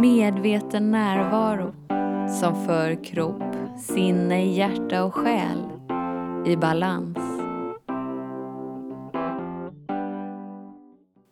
[0.00, 1.74] Medveten närvaro
[2.40, 5.58] som för kropp, sinne, hjärta och själ
[6.46, 7.18] i balans.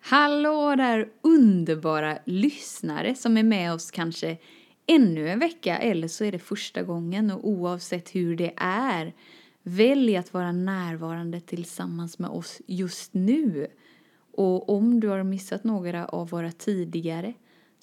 [0.01, 4.37] Hallå där underbara lyssnare som är med oss kanske
[4.87, 9.13] ännu en vecka eller så är det första gången och oavsett hur det är
[9.63, 13.67] välj att vara närvarande tillsammans med oss just nu.
[14.37, 17.35] Och om du har missat några av våra tidigare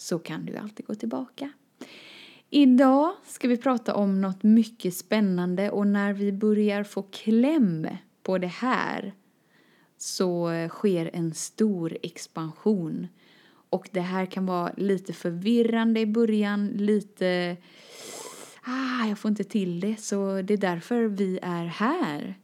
[0.01, 1.51] så kan du alltid gå tillbaka.
[2.49, 7.87] Idag ska vi prata om något mycket spännande och när vi börjar få kläm
[8.23, 9.13] på det här
[9.97, 13.07] så sker en stor expansion.
[13.69, 17.57] Och det här kan vara lite förvirrande i början, lite...
[18.63, 22.39] Ah, jag får inte till det, så det är därför vi är här.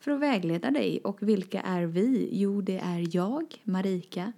[0.00, 1.00] För att vägleda dig.
[1.04, 2.28] Och vilka är vi?
[2.32, 4.32] Jo, det är jag, Marika.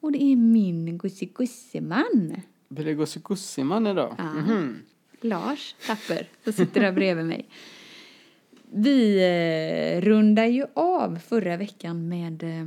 [0.00, 2.42] Och det är min gussigusseman.
[2.68, 4.14] Blir det gossigussiman idag?
[4.18, 4.32] Ja.
[4.32, 4.82] Mhm.
[5.20, 7.48] Lars Tapper, som sitter där bredvid mig.
[8.72, 12.66] Vi eh, rundar ju av förra veckan med eh,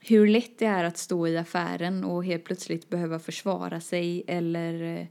[0.00, 4.82] hur lätt det är att stå i affären och helt plötsligt behöva försvara sig eller
[5.00, 5.06] eh,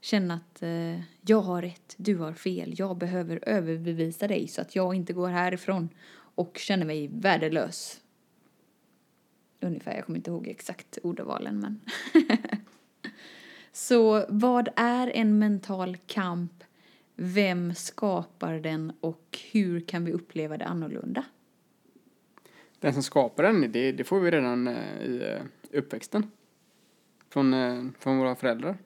[0.00, 4.76] känna att eh, jag har rätt, du har fel, jag behöver överbevisa dig så att
[4.76, 5.88] jag inte går härifrån
[6.34, 8.00] och känner mig värdelös.
[9.60, 11.80] Ungefär, jag kommer inte ihåg exakt ordvalen men
[13.76, 16.64] Så vad är en mental kamp?
[17.14, 21.24] Vem skapar den och hur kan vi uppleva det annorlunda?
[22.78, 26.30] Den som skapar den, det, det får vi redan eh, i eh, uppväxten.
[27.28, 28.78] Från, eh, från våra föräldrar.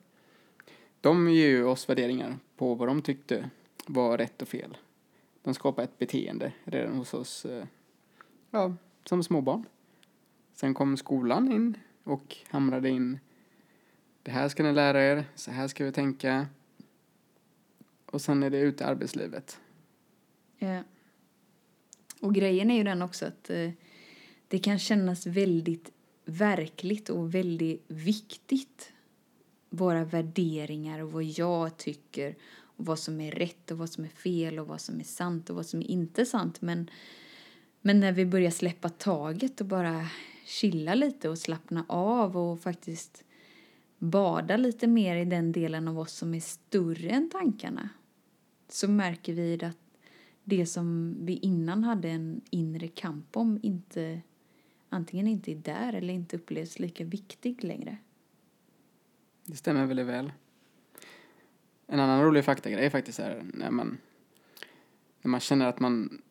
[1.01, 3.49] De ger ju oss värderingar på vad de tyckte
[3.85, 4.77] var rätt och fel.
[5.43, 7.45] De skapar ett beteende redan hos oss,
[8.49, 8.75] ja,
[9.05, 9.65] som småbarn.
[10.61, 13.19] Sen kom skolan in och hamrade in
[14.23, 16.47] det här ska ni lära er, så här ska vi tänka.
[18.05, 19.59] Och sen är det ute i arbetslivet.
[20.57, 20.83] Ja.
[22.19, 23.71] Och grejen är ju den också att eh,
[24.47, 25.91] det kan kännas väldigt
[26.25, 28.93] verkligt och väldigt viktigt.
[29.69, 34.09] Våra värderingar och vad jag tycker och vad som är rätt och vad som är
[34.09, 36.61] fel och vad som är sant och vad som är inte sant.
[36.61, 36.89] Men,
[37.81, 40.07] men när vi börjar släppa taget och bara
[40.51, 43.23] chilla lite och slappna av och faktiskt
[43.97, 47.89] bada lite mer i den delen av oss som är större än tankarna
[48.69, 49.77] så märker vi att
[50.43, 54.21] det som vi innan hade en inre kamp om inte
[54.89, 57.97] antingen inte är där eller inte upplevs lika viktig längre.
[59.45, 60.31] Det stämmer väldigt väl.
[61.87, 63.97] En annan rolig faktagrej är faktiskt är när man,
[65.21, 66.21] när man känner att man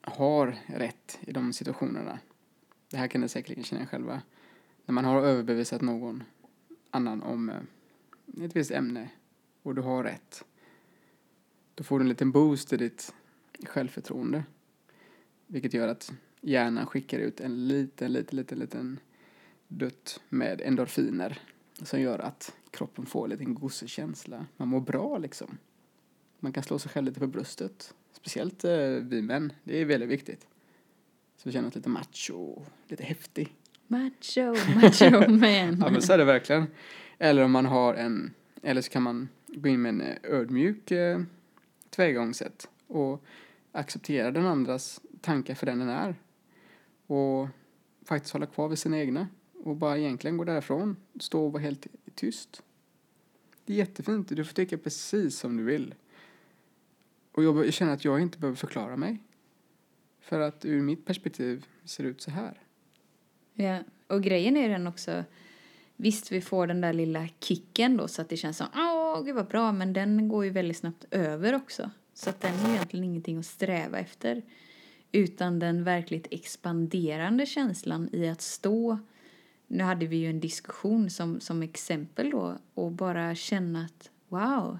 [0.00, 2.18] har rätt i de situationerna.
[2.90, 4.22] Det här kan ni säkerligen känna själva.
[4.86, 6.24] När man har överbevisat någon
[6.90, 9.10] annan om eh, ett visst ämne
[9.62, 10.44] och du har rätt.
[11.74, 13.14] Då får du en liten boost i ditt
[13.66, 14.44] självförtroende.
[15.46, 19.00] Vilket gör att hjärnan skickar ut en liten, liten, liten, liten
[19.68, 21.40] dutt med endorfiner
[21.82, 24.46] som gör att kroppen får en liten gossekänsla.
[24.56, 25.58] Man mår bra liksom.
[26.38, 27.94] Man kan slå sig själv lite på bröstet.
[28.12, 29.52] Speciellt eh, vi män.
[29.64, 30.46] Det är väldigt viktigt.
[31.38, 33.54] Så vi känner oss lite macho, lite häftig.
[33.86, 35.78] Macho, macho man.
[35.80, 36.66] Ja men så är det verkligen.
[37.18, 40.90] Eller om man har en, eller så kan man gå in med en eh, ödmjuk
[40.90, 41.20] eh,
[41.90, 43.24] tillvägagångssätt och
[43.72, 46.14] acceptera den andras tankar för den den är.
[47.06, 47.48] Och
[48.04, 49.28] faktiskt hålla kvar vid sina egna
[49.64, 52.62] och bara egentligen gå därifrån, stå och vara helt tyst.
[53.64, 55.94] Det är jättefint, du får tycka precis som du vill.
[57.32, 59.18] Och jag jag känner att jag inte behöver förklara mig.
[60.28, 62.60] För att ur mitt perspektiv ser det ut så här.
[63.54, 65.24] Ja, och grejen är den också,
[65.96, 69.34] visst vi får den där lilla kicken då så att det känns som, åh gud
[69.34, 71.90] vad bra, men den går ju väldigt snabbt över också.
[72.14, 74.42] Så att den är egentligen ingenting att sträva efter.
[75.12, 78.98] Utan den verkligt expanderande känslan i att stå,
[79.66, 84.78] nu hade vi ju en diskussion som, som exempel då, och bara känna att wow,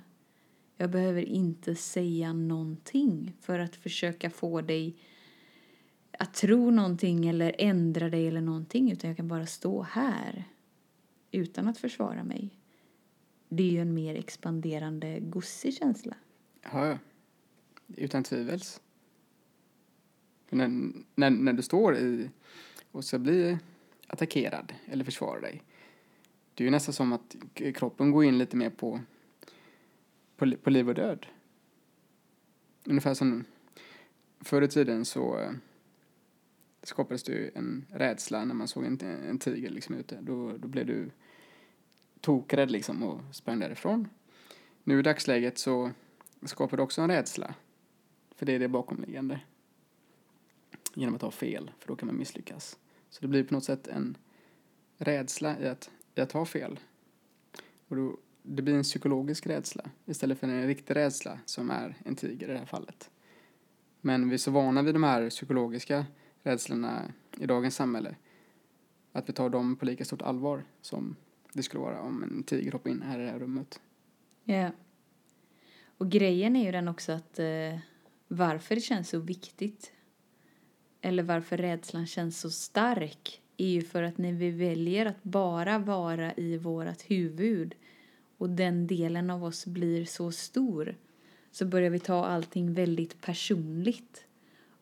[0.76, 4.96] jag behöver inte säga någonting för att försöka få dig
[6.18, 10.44] att tro någonting eller ändra dig eller någonting utan jag kan bara stå här
[11.30, 12.50] utan att försvara mig.
[13.48, 16.14] Det är ju en mer expanderande gossig känsla.
[16.62, 16.98] Ja, ja.
[17.96, 18.80] Utan tvivels.
[20.50, 22.30] När, när, när du står i
[22.92, 23.58] och ska bli
[24.06, 25.62] attackerad eller försvara dig.
[26.54, 27.36] Det är ju nästan som att
[27.74, 29.00] kroppen går in lite mer på,
[30.36, 31.26] på, på liv och död.
[32.84, 33.44] Ungefär som
[34.40, 35.50] förr i tiden så eh,
[36.88, 40.18] skapades det ju en rädsla när man såg en, en tiger liksom ute.
[40.20, 41.10] Då, då blev du
[42.20, 44.08] tokrädd liksom och sprang därifrån.
[44.84, 45.90] Nu i dagsläget så
[46.42, 47.54] skapar det också en rädsla.
[48.34, 49.40] För det är det bakomliggande.
[50.94, 52.78] Genom att ha fel, för då kan man misslyckas.
[53.10, 54.16] Så det blir på något sätt en
[54.96, 56.80] rädsla i att, i att ha fel.
[57.88, 62.16] Och då, det blir en psykologisk rädsla istället för en riktig rädsla som är en
[62.16, 63.10] tiger i det här fallet.
[64.00, 66.06] Men vi är så vana vid de här psykologiska
[66.48, 68.16] rädslorna i dagens samhälle
[69.12, 71.16] att vi tar dem på lika stort allvar som
[71.52, 73.80] det skulle vara om en tiger hoppade in här i det här rummet.
[74.44, 74.70] Ja.
[75.98, 77.78] Och grejen är ju den också att eh,
[78.28, 79.92] varför det känns så viktigt
[81.00, 85.78] eller varför rädslan känns så stark är ju för att när vi väljer att bara
[85.78, 87.74] vara i vårt huvud
[88.38, 90.96] och den delen av oss blir så stor
[91.50, 94.27] så börjar vi ta allting väldigt personligt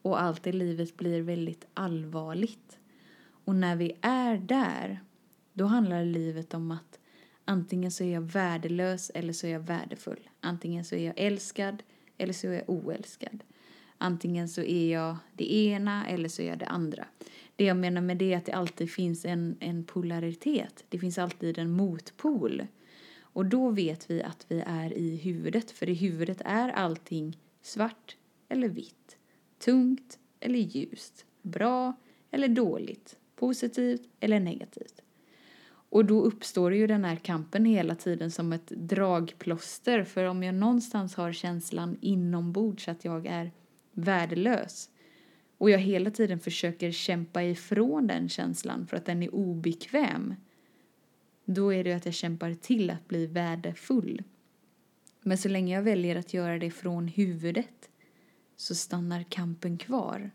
[0.06, 2.78] och allt i livet blir väldigt allvarligt.
[3.44, 5.00] Och när vi är där,
[5.52, 6.98] då handlar livet om att
[7.44, 10.28] antingen så är jag värdelös eller så är jag värdefull.
[10.40, 11.82] Antingen så är jag älskad
[12.18, 13.44] eller så är jag oälskad.
[13.98, 17.06] Antingen så är jag det ena eller så är jag det andra.
[17.56, 20.84] Det jag menar med det är att det alltid finns en, en polaritet.
[20.88, 22.66] Det finns alltid en motpol.
[23.20, 28.16] Och då vet vi att vi är i huvudet, för i huvudet är allting svart
[28.48, 29.15] eller vitt,
[29.58, 31.92] tungt eller ljust, bra
[32.30, 35.02] eller dåligt, positivt eller negativt.
[35.88, 40.54] Och då uppstår ju den här kampen hela tiden som ett dragplåster, för om jag
[40.54, 43.52] någonstans har känslan inombords att jag är
[43.92, 44.90] värdelös
[45.58, 50.34] och jag hela tiden försöker kämpa ifrån den känslan för att den är obekväm
[51.46, 54.22] då är det att jag kämpar till att bli värdefull.
[55.22, 57.90] Men så länge jag väljer att göra det från huvudet
[58.56, 60.30] så stannar kampen kvar.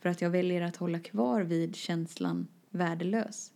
[0.00, 3.52] För att jag väljer att hålla kvar vid känslan värdelös.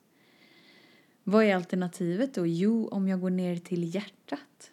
[1.24, 2.46] Vad är alternativet då?
[2.46, 4.70] Jo, om jag går ner till hjärtat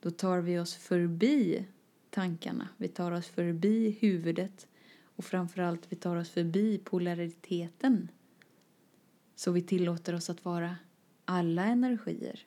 [0.00, 1.66] då tar vi oss förbi
[2.10, 2.68] tankarna.
[2.76, 4.68] Vi tar oss förbi huvudet
[5.02, 8.08] och framförallt vi tar oss förbi polariteten.
[9.34, 10.76] Så vi tillåter oss att vara
[11.24, 12.46] alla energier,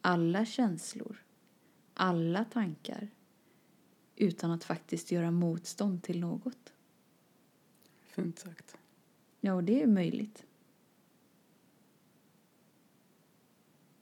[0.00, 1.22] alla känslor,
[1.94, 3.10] alla tankar
[4.16, 6.72] utan att faktiskt göra motstånd till något.
[8.06, 8.76] Fint sagt.
[9.40, 10.46] Ja, och det är möjligt.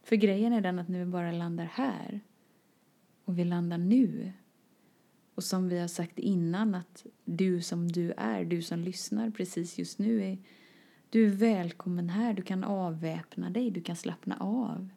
[0.03, 2.21] För grejen är den att när vi bara landar här
[3.25, 4.33] och vi landar nu
[5.35, 9.79] och som vi har sagt innan att du som du är, du som lyssnar precis
[9.79, 10.39] just nu är
[11.11, 14.89] du är välkommen här, du kan avväpna dig, du kan slappna av.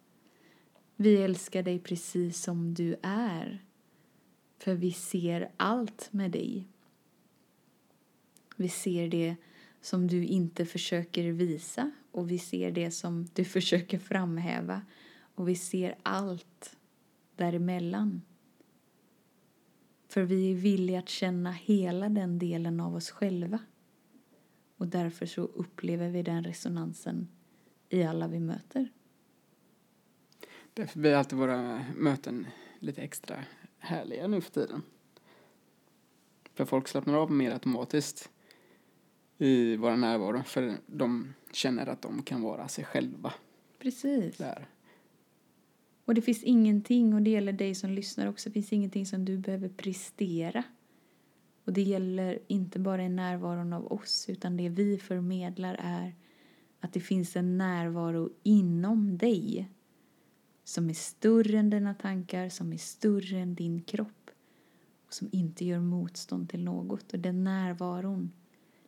[0.96, 3.66] Vi älskar dig precis som du är,
[4.58, 6.68] för vi ser allt med dig.
[8.56, 9.36] Vi ser det
[9.82, 14.82] som du inte försöker visa och vi ser det som du försöker framhäva
[15.36, 16.78] och vi ser allt
[17.36, 18.22] däremellan.
[20.10, 23.60] För vi är villiga att känna hela den delen av oss själva.
[24.78, 27.28] Och därför så upplever vi den resonansen
[27.90, 28.92] i alla vi möter.
[30.74, 32.48] Därför blir alltid våra möten
[32.80, 33.46] lite extra
[33.80, 34.82] härliga nu för tiden.
[36.54, 38.30] För folk slappnar av mer automatiskt
[39.38, 43.34] i vår närvaro för de känner att de kan vara sig själva.
[43.80, 44.38] Precis.
[44.38, 44.68] Där.
[46.06, 49.26] Och det finns ingenting, och det gäller dig som lyssnar också, det finns ingenting som
[49.26, 50.64] du behöver prestera
[51.68, 56.16] och det gäller inte bara i närvaron av oss utan det vi förmedlar är
[56.80, 59.70] att det finns en närvaro inom dig
[60.68, 64.30] som är större än dina tankar, som är större än din kropp
[65.06, 67.14] och som inte gör motstånd till något.
[67.14, 68.32] Och den närvaron,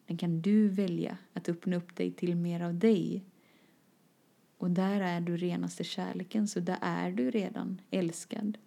[0.05, 3.25] den kan du välja att öppna upp dig till mer av dig.
[4.57, 8.57] Och där är du renaste kärleken, så där är du redan älskad,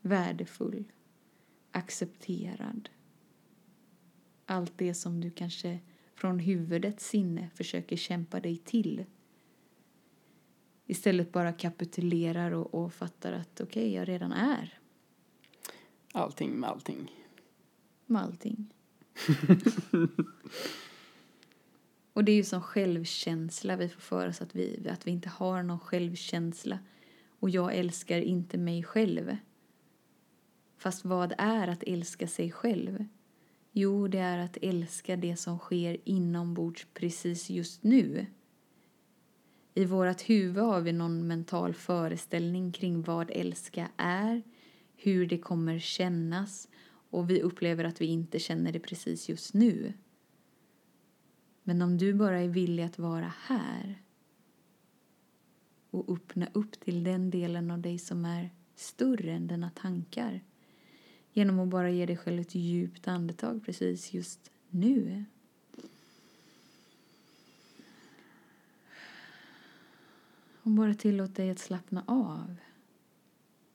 [0.00, 0.84] värdefull,
[1.70, 2.88] accepterad
[4.46, 5.78] allt det som du kanske
[6.14, 9.04] från huvudets sinne försöker kämpa dig till.
[10.86, 14.78] Istället bara kapitulerar och, och fattar att okej, okay, jag redan är.
[16.12, 17.12] Allting med allting.
[18.06, 18.74] Med allting.
[22.12, 25.28] och det är ju som självkänsla vi får för oss att vi, att vi inte
[25.28, 26.78] har någon självkänsla.
[27.40, 29.36] Och jag älskar inte mig själv.
[30.76, 33.04] Fast vad är att älska sig själv?
[33.72, 38.26] Jo, det är att älska det som sker inombords precis just nu.
[39.74, 44.42] I vårt huvud har vi någon mental föreställning kring vad älska är,
[44.96, 46.68] hur det kommer kännas
[47.10, 49.92] och vi upplever att vi inte känner det precis just nu.
[51.62, 54.02] Men om du bara är villig att vara här
[55.90, 60.40] och öppna upp till den delen av dig som är större än dina tankar.
[61.32, 65.24] Genom att bara ge dig själv ett djupt andetag precis just nu.
[70.64, 72.56] Och bara tillåt dig att slappna av.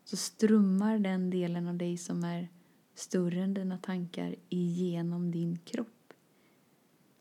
[0.03, 2.50] Så strömmar den delen av dig som är
[2.93, 6.13] större än dina tankar igenom din kropp.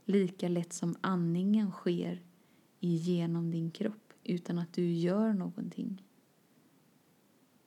[0.05, 2.23] Lika lätt som andningen sker
[2.81, 6.05] igenom din kropp utan att du gör någonting.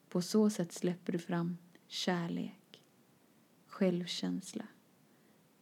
[0.10, 2.84] På så sätt släpper du fram kärlek,
[3.68, 4.68] självkänsla,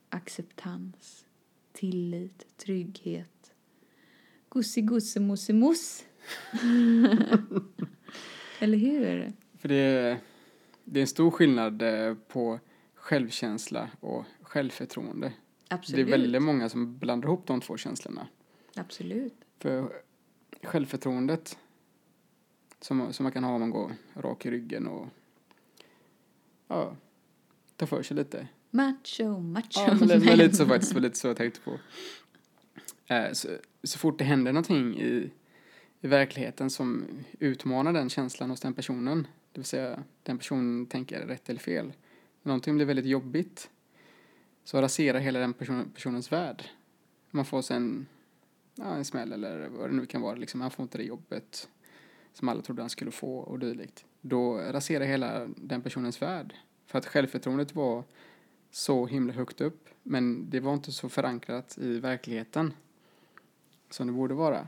[0.09, 1.25] acceptans,
[1.71, 3.53] tillit, trygghet.
[4.49, 6.05] Gussi, gussi, mossi, moss.
[8.59, 9.33] Eller hur?
[9.57, 10.17] För det är,
[10.83, 12.59] det är en stor skillnad eh, på
[12.93, 15.33] självkänsla och självförtroende.
[15.67, 15.95] Absolut.
[15.95, 18.27] Det är väldigt många som blandar ihop de två känslorna.
[18.75, 19.33] Absolut.
[19.59, 19.91] För
[20.63, 21.57] självförtroendet
[22.81, 25.07] som, som man kan ha om man går rak i ryggen och
[26.67, 26.95] ja,
[27.75, 28.47] tar för sig lite.
[28.69, 29.81] Macho, macho.
[29.87, 31.79] Ja, men var lite så faktiskt, lite så jag tänkte på.
[33.13, 33.49] Eh, så,
[33.83, 35.31] så fort det händer någonting i,
[36.01, 37.07] i verkligheten som
[37.39, 41.85] utmanar den känslan hos den personen, det vill säga den personen tänker rätt eller fel,
[42.41, 43.69] när någonting blir väldigt jobbigt
[44.63, 46.63] så raserar hela den person, personens värld.
[47.31, 48.07] Man får sen
[48.75, 51.69] ja, en smäll eller vad det nu kan vara, liksom, han får inte det jobbet
[52.33, 54.05] som alla trodde han skulle få och dylikt.
[54.21, 56.55] Då raserar hela den personens värld.
[56.85, 58.03] För att självförtroendet var
[58.71, 62.73] så himla högt upp, men det var inte så förankrat i verkligheten
[63.89, 64.67] som det borde vara.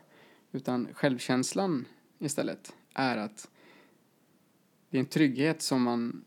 [0.52, 1.86] Utan självkänslan
[2.20, 3.50] istället är att
[4.90, 6.26] det är en trygghet som man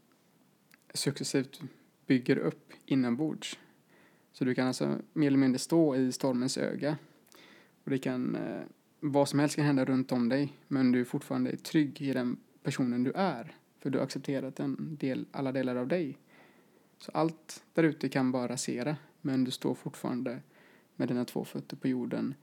[0.94, 1.60] successivt
[2.06, 3.58] bygger upp inombords.
[4.32, 6.96] Så du kan alltså mer eller mindre stå i stormens öga
[7.84, 8.62] och det kan, eh,
[9.00, 12.36] vad som helst kan hända runt om dig men du är fortfarande trygg i den
[12.62, 13.56] personen du är.
[13.78, 16.18] För du har accepterat en del, alla delar av dig.
[16.98, 20.40] Så allt där ute kan bara rasera men du står fortfarande
[20.96, 22.34] med dina två fötter på jorden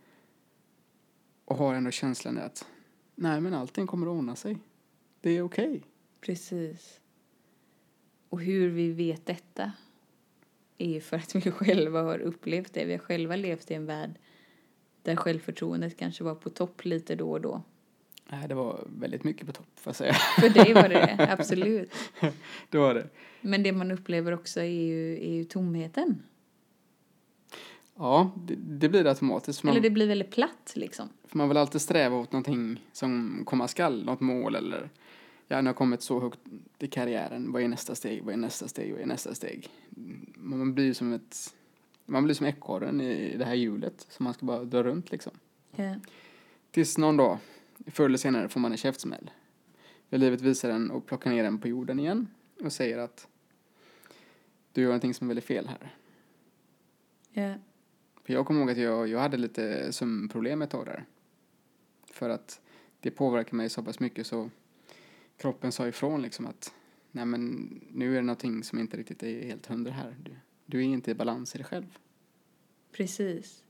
[1.52, 2.66] och har ändå känslan att
[3.16, 4.58] nej men allting kommer att ordna sig.
[5.22, 5.68] Det är okej.
[5.68, 5.82] Okay.
[6.22, 7.00] Precis.
[8.30, 9.72] Och hur vi vet detta
[10.78, 12.86] är ju för att vi själva har upplevt det.
[12.86, 14.12] Vi har själva levt i en värld
[15.04, 17.62] där självförtroendet kanske var på topp lite då och då.
[18.30, 20.14] Nej, det var väldigt mycket på topp får jag säga.
[20.14, 21.94] För dig var det absolut.
[22.70, 23.10] det var det.
[23.42, 26.24] Men det man upplever också är ju, är ju tomheten.
[27.96, 29.64] Ja, det, det blir det automatiskt.
[29.64, 31.10] Man, eller det blir väldigt platt liksom.
[31.24, 34.90] För man vill alltid sträva åt någonting som komma skall, något mål eller
[35.48, 36.40] ja, nu har kommit så högt
[36.80, 39.70] i karriären, vad är nästa steg, vad är nästa steg, vad är nästa steg?
[40.36, 41.56] Man blir som ett,
[42.06, 45.34] man blir som ekorren i det här hjulet som man ska bara dra runt liksom.
[45.78, 45.98] Yeah.
[46.72, 47.38] Tills någon dag,
[47.88, 49.32] förr eller senare, får man en käftsmäll.
[50.10, 52.28] För livet visar en och plockar ner den på jorden igen
[52.64, 53.28] och säger att
[54.74, 55.96] du gör någonting som är väldigt fel här.
[57.34, 57.56] Yeah.
[58.24, 61.06] För jag kommer ihåg att jag, jag hade lite sömnproblem ett tag där.
[62.12, 62.62] För att
[63.00, 64.50] det påverkade mig så pass mycket så
[65.38, 66.74] kroppen sa ifrån liksom att
[67.12, 70.16] nej men nu är det någonting som inte riktigt är helt hundra här.
[70.24, 70.32] Du,
[70.66, 71.98] du är inte i balans i dig själv.
[72.92, 73.64] Precis.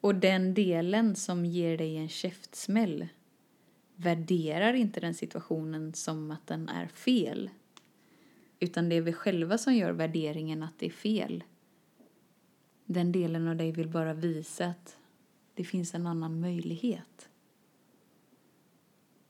[0.00, 3.08] Och den delen som ger dig en käftsmäll
[3.96, 7.50] värderar inte den situationen som att den är fel.
[8.60, 11.44] Utan det är vi själva som gör värderingen att det är fel.
[12.92, 14.96] Den delen av dig vill bara visa att
[15.54, 17.28] det finns en annan möjlighet.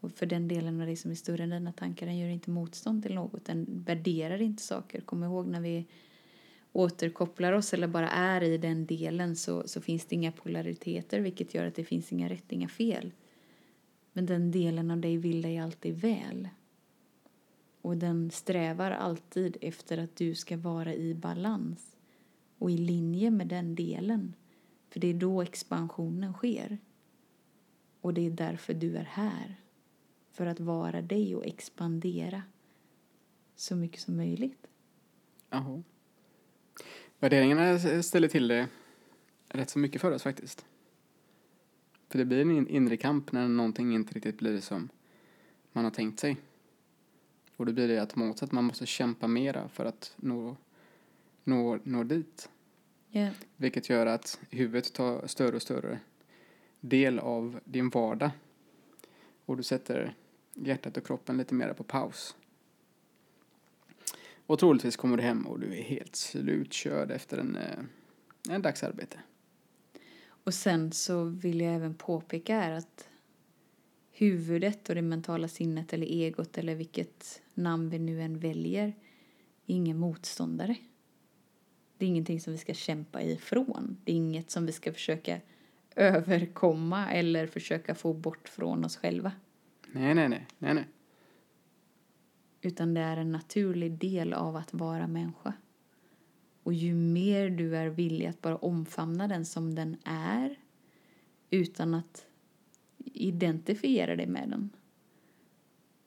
[0.01, 2.51] Och för den delen av dig som är större än dina tankar, den gör inte
[2.51, 5.01] motstånd till något, den värderar inte saker.
[5.01, 5.87] Kom ihåg när vi
[6.73, 11.55] återkopplar oss eller bara är i den delen så, så finns det inga polariteter vilket
[11.55, 13.13] gör att det finns inga rätt, inga fel.
[14.13, 16.49] Men den delen av dig vill dig alltid väl.
[17.83, 21.97] Och den strävar alltid efter att du ska vara i balans
[22.61, 24.35] och i linje med den delen.
[24.89, 26.79] För det är då expansionen sker.
[28.01, 29.57] Och det är därför du är här
[30.33, 32.43] för att vara dig och expandera
[33.55, 34.67] så mycket som möjligt.
[35.51, 35.83] Jaha.
[37.19, 38.69] Värderingarna ställer till det
[39.49, 40.65] rätt så mycket för oss faktiskt.
[42.09, 44.89] För det blir en inre kamp när någonting inte riktigt blir som
[45.73, 46.37] man har tänkt sig.
[47.57, 50.57] Och då blir det automatiskt att man måste kämpa mera för att nå,
[51.45, 52.49] nå, nå dit.
[53.13, 53.33] Yeah.
[53.57, 56.01] Vilket gör att huvudet tar större och större
[56.81, 58.31] del av din vardag.
[59.45, 60.15] Och du sätter
[60.55, 62.37] hjärtat och kroppen lite mer på paus.
[64.47, 67.85] Och troligtvis kommer du hem och du är helt slutkörd efter en, eh,
[68.49, 69.21] en dagsarbete.
[70.45, 73.09] Och sen så vill jag även påpeka här att
[74.11, 78.95] huvudet och det mentala sinnet eller egot eller vilket namn vi nu än väljer är
[79.75, 80.77] ingen motståndare.
[82.01, 83.97] Det är ingenting som vi ska kämpa ifrån.
[84.05, 85.41] Det är inget som vi ska försöka
[85.97, 89.33] överkomma eller försöka få bort från oss själva.
[89.93, 90.85] Nej, nej, nej, nej, nej.
[92.61, 95.53] Utan det är en naturlig del av att vara människa.
[96.63, 100.59] Och ju mer du är villig att bara omfamna den som den är
[101.51, 102.27] utan att
[102.97, 104.71] identifiera dig med den.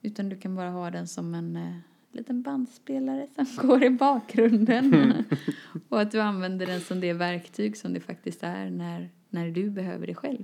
[0.01, 1.77] Utan du kan bara ha den som en eh,
[2.15, 5.13] liten bandspelare som går i bakgrunden.
[5.89, 9.69] och att du använder den som det verktyg som det faktiskt är när, när du
[9.69, 10.43] behöver det själv.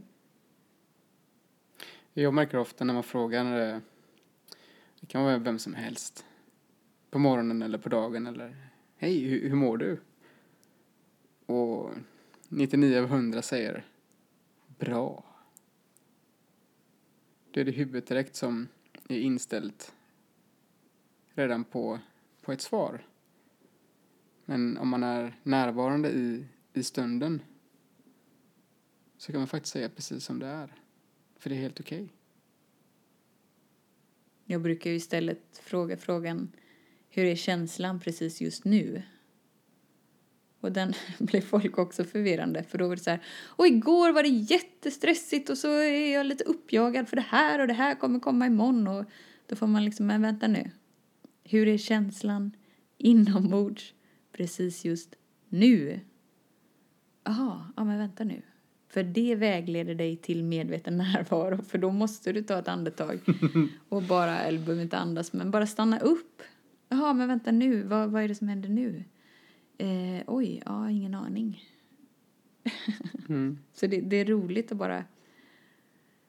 [2.14, 3.80] Jag märker ofta när man frågar, eh,
[5.00, 6.26] det kan vara vem som helst,
[7.10, 8.56] på morgonen eller på dagen eller
[8.98, 10.00] hej, hur, hur mår du?
[11.46, 11.92] Och
[12.50, 13.86] 99 av 100 säger
[14.68, 15.24] bra.
[17.52, 18.68] Det är det huvudet direkt som
[19.08, 19.94] är inställt
[21.40, 22.00] redan på,
[22.42, 23.06] på ett svar.
[24.46, 27.42] Men om man är närvarande i, i stunden
[29.18, 30.74] så kan man faktiskt säga precis som det är.
[31.38, 32.04] För det är helt okej.
[32.04, 32.16] Okay.
[34.46, 36.52] Jag brukar ju istället fråga frågan
[37.10, 39.02] hur är känslan precis just nu?
[40.60, 44.24] Och den blir folk också förvirrande för då var det så här, och igår var
[44.24, 48.20] det jättestressigt och så är jag lite uppjagad för det här och det här kommer
[48.20, 49.06] komma imorgon och
[49.46, 50.72] då får man liksom, men vänta nu.
[51.52, 52.52] Hur är känslan
[52.98, 53.94] inombords
[54.32, 55.16] precis just
[55.48, 56.00] nu?
[57.24, 58.42] Jaha, ja men vänta nu.
[58.88, 63.20] För det vägleder dig till medveten närvaro för då måste du ta ett andetag
[63.90, 66.42] och bara, eller behöver inte andas, men bara stanna upp.
[66.90, 69.04] Jaha, men vänta nu, vad, vad är det som händer nu?
[69.78, 71.64] Eh, oj, ja, ingen aning.
[73.30, 73.60] mm.
[73.74, 75.04] Så det, det är roligt att bara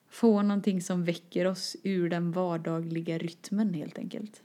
[0.08, 4.42] få någonting som väcker oss ur den vardagliga rytmen helt enkelt.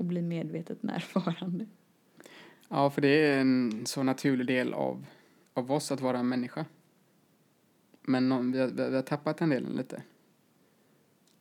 [0.00, 1.66] Och bli medvetet närvarande.
[2.68, 5.06] Ja, för det är en så naturlig del av,
[5.54, 6.64] av oss att vara en människa.
[8.02, 10.02] Men någon, vi, har, vi har tappat den delen lite.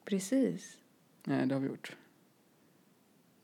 [0.06, 0.78] Precis.
[1.24, 1.95] Nej, det har vi gjort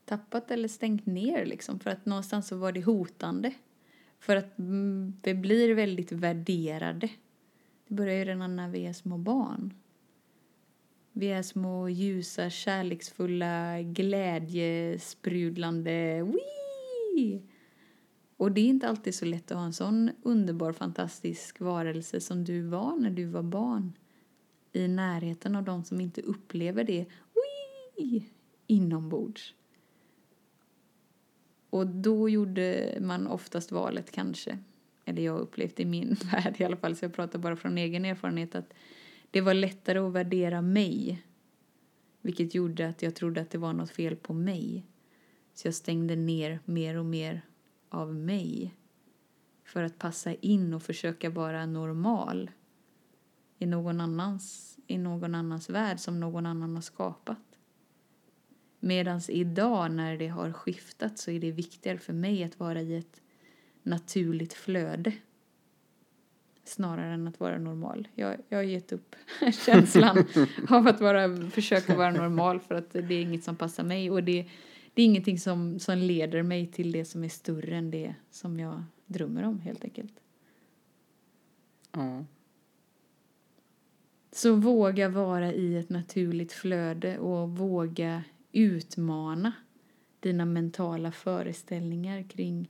[0.06, 3.54] tappat eller stängt ner liksom för att någonstans så var det hotande.
[4.20, 7.10] För att mm, vi blir väldigt värderade.
[7.88, 9.74] Det börjar ju redan när vi är små barn.
[11.18, 17.42] Vi är små ljusa, kärleksfulla, glädjesprudlande Wee!
[18.38, 22.44] Och det är inte alltid så lätt att ha en sån underbar, fantastisk varelse som
[22.44, 23.94] du var när du var barn.
[24.74, 27.06] I närheten av de som inte upplever det
[27.98, 28.26] Wee!
[28.68, 29.54] inombords.
[31.70, 34.60] Och då gjorde man oftast valet kanske,
[35.06, 38.06] eller jag upplevt i min värld i alla fall, så jag pratar bara från egen
[38.06, 38.74] erfarenhet, att
[39.36, 41.26] det var lättare att värdera mig.
[42.22, 44.86] Vilket gjorde att jag trodde att det var något fel på mig.
[45.54, 47.42] Så jag stängde ner mer och mer
[47.90, 48.76] av mig.
[49.64, 52.52] För att passa in och försöka vara normal
[53.60, 57.60] i någon annans, i någon annans värld som någon annan har skapat.
[58.80, 62.96] Medan idag när det har skiftat så är det viktigare för mig att vara i
[62.96, 63.22] ett
[63.84, 65.14] naturligt flöde
[66.68, 68.08] snarare än att vara normal.
[68.16, 69.16] Jag, jag har gett upp
[69.66, 70.26] känslan
[70.70, 74.24] av att vara, försöka vara normal för att det är inget som passar mig och
[74.24, 74.48] det,
[74.94, 78.60] det är ingenting som, som leder mig till det som är större än det som
[78.60, 80.14] jag drömmer om helt enkelt.
[81.94, 82.26] Mm.
[84.32, 89.54] Så våga vara i ett naturligt flöde och våga utmana
[90.20, 92.70] dina mentala föreställningar kring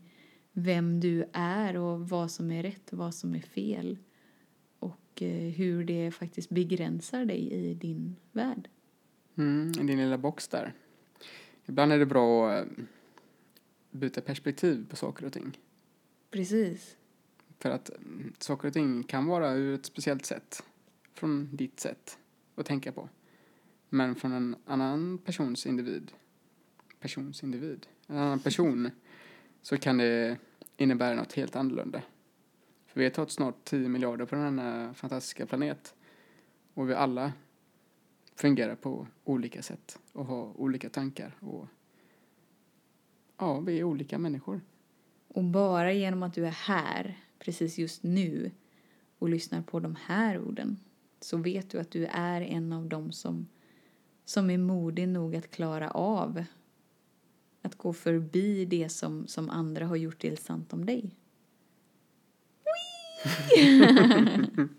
[0.57, 3.97] vem du är och vad som är rätt och vad som är fel
[4.79, 8.69] och eh, hur det faktiskt begränsar dig i din värld.
[9.35, 10.73] Mm, I din lilla box där.
[11.65, 12.83] Ibland är det bra att eh,
[13.91, 15.59] byta perspektiv på saker och ting.
[16.31, 16.97] Precis.
[17.59, 20.63] För att mm, saker och ting kan vara ur ett speciellt sätt
[21.13, 22.17] från ditt sätt
[22.55, 23.09] att tänka på.
[23.89, 26.11] Men från en annan persons individ,
[26.99, 28.91] persons individ, en annan person,
[29.65, 30.37] så kan det
[30.77, 32.01] innebära något helt annorlunda.
[32.87, 35.95] För vi har tagit snart 10 miljarder på denna fantastiska planet.
[36.73, 37.33] Och vi alla
[38.35, 41.35] fungerar på olika sätt och har olika tankar.
[41.39, 41.67] Och
[43.37, 44.61] ja, vi är olika människor.
[45.27, 48.51] Och bara genom att du är här, precis just nu,
[49.19, 50.79] och lyssnar på de här orden
[51.19, 53.47] så vet du att du är en av dem som
[54.25, 56.43] som är modig nog att klara av
[57.65, 61.15] att gå förbi det som, som andra har gjort till sant om dig.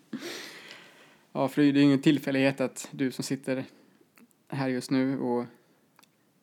[1.37, 3.65] Ja, för det är ju ingen tillfällighet att du som sitter
[4.49, 5.47] här just nu och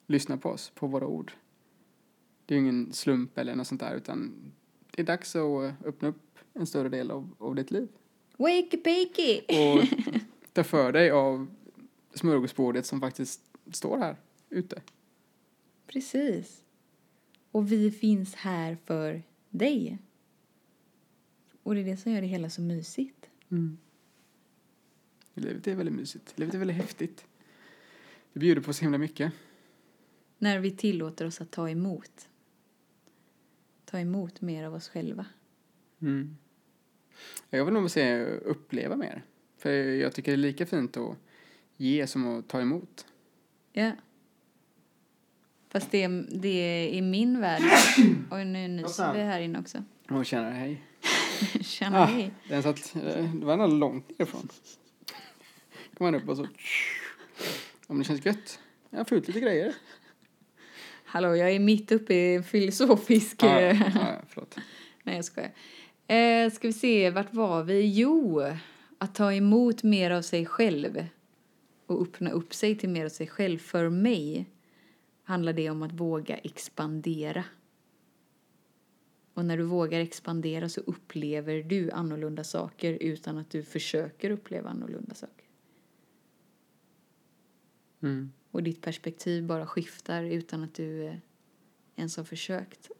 [0.08, 1.32] lyssnar på oss, på våra ord.
[2.46, 4.34] Det är ju ingen slump eller något sånt där, utan
[4.92, 7.88] det är dags att öppna upp en större del av, av ditt liv.
[8.38, 9.42] Wakey pakey!
[9.48, 9.84] Och
[10.54, 11.48] ta för dig av
[12.14, 14.18] smörgåsbordet som faktiskt står här
[14.50, 14.82] ute.
[15.94, 16.64] Precis.
[17.52, 19.98] Och vi finns här för dig.
[21.64, 23.30] Och det är det som gör det hela så mysigt.
[23.52, 23.78] Mm.
[25.34, 26.34] Livet är väldigt mysigt.
[26.36, 27.26] Livet är väldigt häftigt.
[28.34, 29.34] Det bjuder på så himla mycket.
[30.38, 32.30] När vi tillåter oss att ta emot.
[33.86, 35.26] Ta emot mer av oss själva.
[36.02, 36.38] Mm.
[37.50, 39.26] Jag vill nog säga uppleva mer.
[39.58, 41.18] För jag tycker det är lika fint att
[41.78, 43.06] ge som att ta emot.
[43.72, 43.92] Ja.
[45.74, 47.62] Fast det, det är i min värld.
[48.32, 49.84] Oj, nu nyser vi här inne också.
[50.10, 50.82] Och känner hej.
[51.62, 52.32] Tjena, Ah, hej.
[52.50, 52.94] den satt,
[53.34, 54.48] det var ändå långt nerifrån.
[55.98, 56.48] Kom man upp och så.
[57.88, 58.60] Om det känns gött.
[58.90, 59.74] Jag får ut lite grejer.
[61.06, 63.44] Hallå, jag är mitt uppe i en filosofisk...
[63.44, 64.58] Ja, eh, ja, förlåt.
[65.04, 65.52] Nej, jag skojar.
[66.08, 67.88] Eh, ska vi se, vart var vi?
[67.88, 68.44] Jo,
[68.98, 71.06] att ta emot mer av sig själv
[71.88, 73.60] och öppna upp sig till mer av sig själv.
[73.60, 74.46] För mig
[75.24, 77.46] handlar det om att våga expandera.
[79.34, 84.70] Och när du vågar expandera så upplever du annorlunda saker utan att du försöker uppleva
[84.70, 85.46] annorlunda saker.
[88.02, 88.32] Mm.
[88.52, 91.16] Och ditt perspektiv bara skiftar utan att du eh,
[91.96, 92.92] ens har försökt.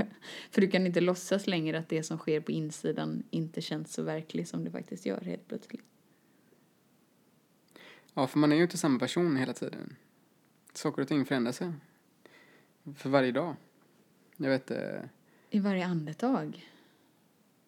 [0.50, 4.02] För du kan inte låtsas längre att det som sker på insidan inte känns så
[4.02, 5.84] verkligt som det faktiskt gör helt plötsligt.
[8.14, 9.96] Ja, för man är ju inte samma person hela tiden.
[10.72, 11.72] Saker och ting förändrar sig.
[12.96, 13.56] För varje dag.
[14.36, 15.02] Jag vet, eh,
[15.50, 16.70] I varje andetag.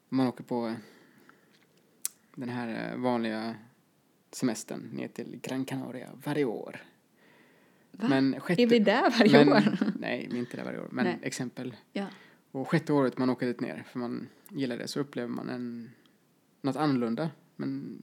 [0.09, 0.75] man åker på
[2.35, 3.57] den här eh, vanliga
[4.31, 6.85] semestern ner till Gran Canaria varje år.
[7.91, 8.09] Va?
[8.09, 9.79] Men sjätte, Är vi där varje men, år?
[9.99, 10.88] Nej, vi är inte där varje år.
[10.91, 11.19] Men Nej.
[11.23, 11.77] exempel.
[11.93, 12.07] Ja.
[12.51, 15.91] Och sjätte året man åker dit ner, för man gillar det, så upplever man en,
[16.61, 17.31] något annorlunda.
[17.57, 18.03] Men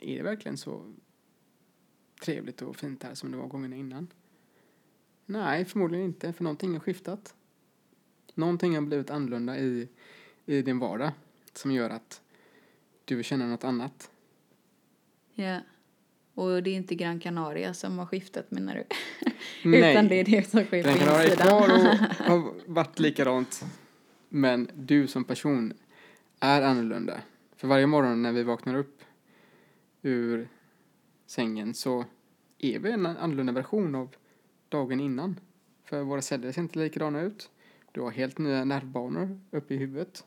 [0.00, 0.92] är det verkligen så
[2.24, 4.08] trevligt och fint här som det var gångerna innan?
[5.26, 7.34] Nej, förmodligen inte, för någonting har skiftat.
[8.34, 9.88] Någonting har blivit annorlunda i,
[10.46, 11.12] i din vardag
[11.52, 12.20] som gör att
[13.04, 14.10] du känna något annat.
[15.34, 15.60] ja.
[16.36, 18.84] Och det är inte Gran Canaria som har skiftat menar du?
[19.70, 19.92] Nej.
[19.92, 21.46] Utan det är det som sker kan vara insidan.
[21.48, 23.64] kvar och har varit likadant.
[24.28, 25.72] Men du som person
[26.40, 27.20] är annorlunda.
[27.56, 29.02] För varje morgon när vi vaknar upp
[30.02, 30.48] ur
[31.26, 32.04] sängen så
[32.58, 34.14] är vi en annorlunda version av
[34.74, 35.40] dagen innan.
[35.84, 37.50] För våra celler ser inte likadana ut.
[37.92, 40.24] Du har helt nya nervbanor uppe i huvudet.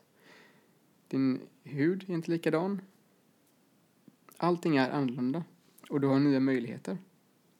[1.08, 2.80] Din hud är inte likadan.
[4.36, 5.44] Allting är annorlunda.
[5.90, 6.98] Och du har nya möjligheter.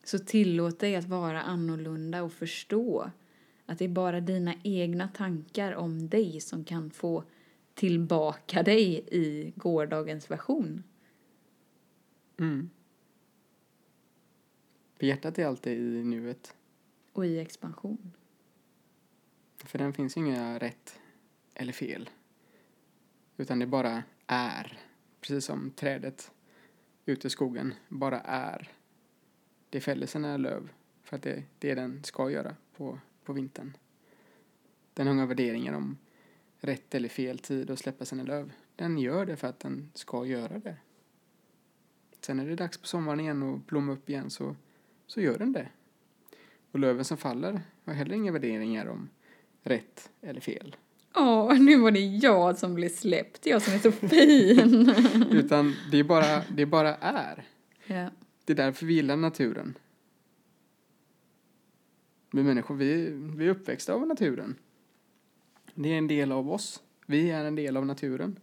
[0.04, 3.10] Så tillåt dig att vara annorlunda och förstå
[3.66, 7.24] att det är bara dina egna tankar om dig som kan få
[7.74, 10.82] tillbaka dig i gårdagens version.
[12.38, 12.70] Mm.
[14.98, 16.54] För hjärtat är alltid i nuet.
[17.18, 18.12] Och i expansion.
[19.64, 21.00] För den finns ju inga rätt
[21.54, 22.10] eller fel.
[23.36, 24.78] Utan det bara är.
[25.20, 26.32] Precis som trädet
[27.04, 28.72] ute i skogen bara är.
[29.70, 30.68] Det fäller sina löv
[31.02, 33.76] för att det är det den ska göra på, på vintern.
[34.94, 35.98] Den har inga värderingar om
[36.58, 38.52] rätt eller fel tid att släppa sina löv.
[38.76, 40.76] Den gör det för att den ska göra det.
[42.20, 44.56] Sen är det dags på sommaren igen och blomma upp igen så,
[45.06, 45.68] så gör den det.
[46.70, 49.08] Och löven som faller har heller inga värderingar om
[49.62, 50.76] rätt eller fel.
[51.14, 53.46] Åh, nu var det jag som blev släppt.
[53.46, 54.94] Jag som är så fin.
[55.38, 57.44] Utan det är bara, det bara är.
[57.86, 58.10] ja.
[58.44, 59.74] Det är därför vi gillar naturen.
[62.32, 64.54] Vi människor, vi, vi är uppväxta av naturen.
[65.74, 66.82] Det är en del av oss.
[67.06, 68.38] Vi är en del av naturen.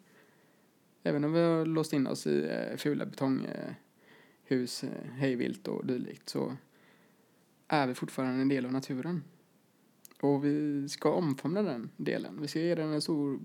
[1.03, 6.29] Även om vi har låst in oss i eh, fula betonghus, eh, hejvilt och dylikt
[6.29, 6.57] så
[7.67, 9.23] är vi fortfarande en del av naturen.
[10.21, 12.41] Och vi ska omfamna den delen.
[12.41, 13.39] Vi ska ge den en stor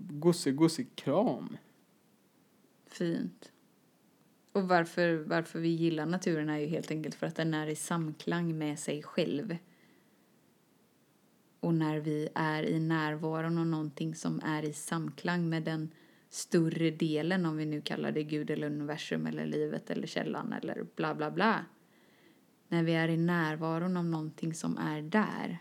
[0.53, 1.57] gosse kram.
[2.87, 3.51] Fint.
[4.51, 7.75] Och varför, varför vi gillar naturen är ju helt enkelt för att den är i
[7.75, 9.57] samklang med sig själv.
[11.59, 15.91] Och när vi är i närvaron av någonting som är i samklang med den
[16.29, 20.85] större delen, om vi nu kallar det Gud eller universum eller livet eller källan eller
[20.95, 21.65] bla bla bla.
[22.71, 25.57] När vi är i närvaron av någonting som är där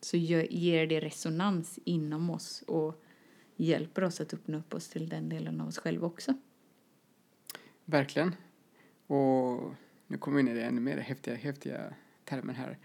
[0.00, 3.04] så ger det resonans inom oss och
[3.56, 6.34] hjälper oss att öppna upp oss till den delen av oss själva också.
[7.84, 8.34] Verkligen.
[9.06, 9.74] Och
[10.06, 12.78] nu kommer vi in i det ännu mer häftiga, häftiga termer här.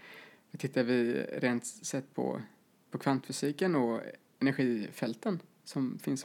[0.58, 2.42] Tittar vi rent sett på,
[2.90, 4.00] på kvantfysiken och
[4.38, 6.24] energifälten som finns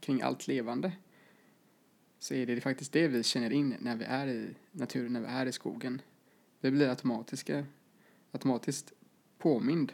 [0.00, 0.92] kring allt levande
[2.18, 5.26] så är det faktiskt det vi känner in när vi är i naturen, när vi
[5.26, 6.02] är i skogen.
[6.62, 7.66] Vi blir automatiska,
[8.32, 8.92] automatiskt
[9.38, 9.92] påmind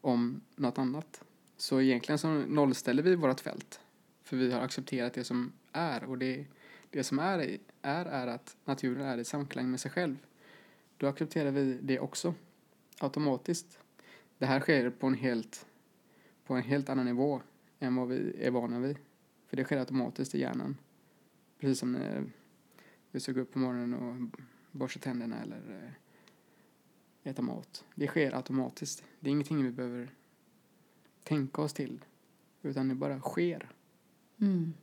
[0.00, 1.22] om något annat.
[1.56, 3.80] Så egentligen så nollställer vi vårt fält.
[4.22, 6.46] För vi har accepterat det som är och det,
[6.90, 10.16] det som är, är är att naturen är i samklang med sig själv.
[10.96, 12.34] Då accepterar vi det också
[13.00, 13.78] automatiskt.
[14.38, 15.66] Det här sker på en helt,
[16.44, 17.42] på en helt annan nivå
[17.78, 18.98] än vad vi är vana vid.
[19.46, 20.76] För det sker automatiskt i hjärnan.
[21.58, 22.24] Precis som när
[23.10, 24.40] vi ska gå upp på morgonen och
[24.72, 25.92] borsta tänderna eller
[27.22, 27.84] eh, äta mat.
[27.94, 29.04] Det sker automatiskt.
[29.20, 30.14] Det är ingenting vi behöver
[31.22, 32.04] tänka oss till.
[32.62, 33.68] Utan det bara sker.
[34.40, 34.74] Mm.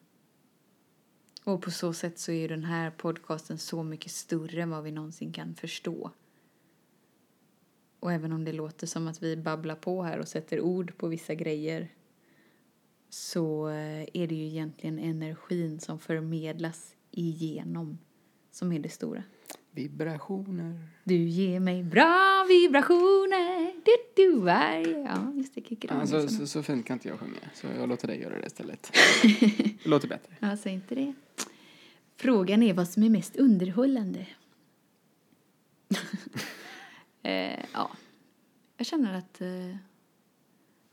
[1.43, 4.91] Och på så sätt så är den här podcasten så mycket större än vad vi
[4.91, 6.11] någonsin kan förstå.
[7.99, 11.07] Och även om det låter som att vi babblar på här och sätter ord på
[11.07, 11.93] vissa grejer
[13.09, 17.97] så eh, är det ju egentligen energin som förmedlas igenom
[18.51, 19.23] som är det stora.
[19.77, 20.79] Vibrationer.
[21.03, 23.73] Du ger mig bra vibrationer.
[23.85, 25.05] Du, du, är.
[25.05, 25.61] Ja, just det.
[25.61, 28.47] Kickar alltså, så, så fint kan inte jag sjunga, så jag låter dig göra det
[28.47, 28.91] istället.
[29.83, 30.35] det låter bättre.
[30.39, 31.13] Ja, säg inte det.
[32.15, 34.27] Frågan är vad som är mest underhållande.
[37.23, 37.91] eh, ja,
[38.77, 39.75] jag känner att, eh,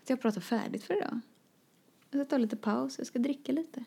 [0.03, 1.21] att jag pratar färdigt för idag.
[2.11, 3.85] Jag ska ta lite paus, jag ska dricka lite.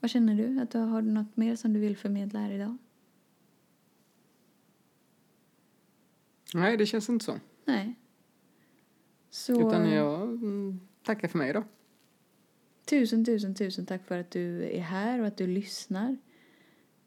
[0.00, 0.60] Vad känner du?
[0.60, 2.76] Att du har något mer som du vill förmedla här idag?
[6.54, 7.40] Nej, det känns inte så.
[7.64, 7.94] Nej.
[9.30, 9.68] Så...
[9.68, 11.64] Utan jag mm, tackar för mig då.
[12.84, 16.16] Tusen, tusen, tusen tack för att du är här och att du lyssnar.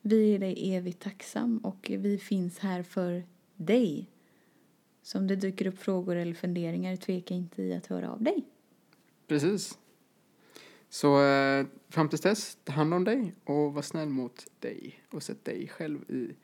[0.02, 3.24] Vi är dig evigt tacksam och vi finns här för
[3.56, 4.10] dig.
[5.02, 8.46] Så om det dyker upp frågor eller funderingar, tveka inte i att höra av dig.
[9.28, 9.78] Precis.
[10.90, 15.24] Så eh, fram tills dess, ta hand om dig och var snäll mot dig och
[15.24, 16.36] sätt dig själv i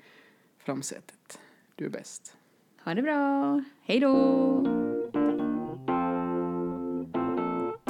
[0.57, 1.39] framsätet.
[1.75, 2.37] Du är bäst.
[2.85, 3.61] Ha det bra.
[3.85, 4.63] Hej då!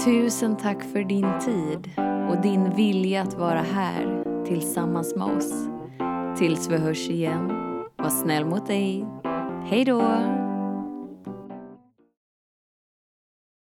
[0.06, 1.90] Tusen tack för din tid
[2.30, 5.68] och din vilja att vara här tillsammans med oss.
[6.38, 7.48] Tills vi hörs igen,
[7.96, 9.06] var snäll mot dig.
[9.66, 10.43] Hej då!